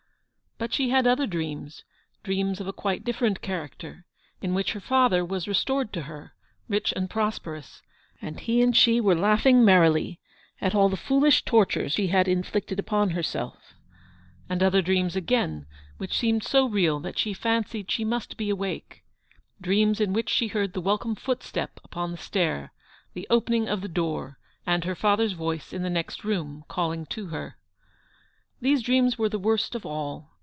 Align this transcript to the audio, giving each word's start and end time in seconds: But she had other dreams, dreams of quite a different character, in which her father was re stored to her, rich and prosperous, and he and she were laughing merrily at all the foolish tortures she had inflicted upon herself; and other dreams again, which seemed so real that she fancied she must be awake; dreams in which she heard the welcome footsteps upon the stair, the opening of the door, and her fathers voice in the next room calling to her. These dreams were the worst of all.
But 0.63 0.75
she 0.75 0.89
had 0.91 1.07
other 1.07 1.25
dreams, 1.25 1.83
dreams 2.21 2.61
of 2.61 2.75
quite 2.75 3.01
a 3.01 3.03
different 3.03 3.41
character, 3.41 4.05
in 4.43 4.53
which 4.53 4.73
her 4.73 4.79
father 4.79 5.25
was 5.25 5.47
re 5.47 5.55
stored 5.55 5.91
to 5.93 6.03
her, 6.03 6.33
rich 6.67 6.93
and 6.95 7.09
prosperous, 7.09 7.81
and 8.21 8.39
he 8.39 8.61
and 8.61 8.77
she 8.77 9.01
were 9.01 9.15
laughing 9.15 9.65
merrily 9.65 10.19
at 10.61 10.75
all 10.75 10.87
the 10.87 10.95
foolish 10.97 11.41
tortures 11.45 11.93
she 11.93 12.09
had 12.09 12.27
inflicted 12.27 12.77
upon 12.77 13.09
herself; 13.09 13.73
and 14.47 14.61
other 14.61 14.83
dreams 14.83 15.15
again, 15.15 15.65
which 15.97 16.15
seemed 16.15 16.43
so 16.43 16.67
real 16.69 16.99
that 16.99 17.17
she 17.17 17.33
fancied 17.33 17.89
she 17.89 18.05
must 18.05 18.37
be 18.37 18.51
awake; 18.51 19.01
dreams 19.59 19.99
in 19.99 20.13
which 20.13 20.29
she 20.29 20.49
heard 20.49 20.73
the 20.73 20.79
welcome 20.81 21.15
footsteps 21.15 21.81
upon 21.83 22.11
the 22.11 22.19
stair, 22.19 22.71
the 23.15 23.25
opening 23.31 23.67
of 23.67 23.81
the 23.81 23.89
door, 23.89 24.37
and 24.67 24.83
her 24.83 24.93
fathers 24.93 25.31
voice 25.33 25.73
in 25.73 25.81
the 25.81 25.89
next 25.89 26.23
room 26.23 26.63
calling 26.67 27.03
to 27.07 27.29
her. 27.29 27.57
These 28.61 28.83
dreams 28.83 29.17
were 29.17 29.27
the 29.29 29.39
worst 29.39 29.73
of 29.73 29.87
all. 29.87 30.27